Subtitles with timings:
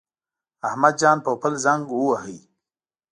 [0.67, 2.37] احمد جان پوپل زنګ وواهه.